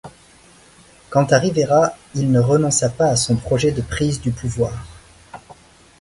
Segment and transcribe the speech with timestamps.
[1.11, 4.73] Quant à Rivera, il ne renonça pas à son projet de prise du pouvoir.